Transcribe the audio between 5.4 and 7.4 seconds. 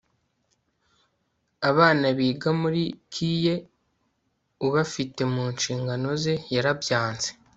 nshingano ze yarabyanze